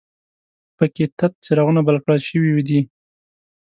په 0.77 0.85
کې 0.93 1.05
تت 1.17 1.33
څراغونه 1.45 1.81
بل 1.87 1.97
کړل 2.03 2.19
شوي 2.29 2.61
دي. 2.67 2.79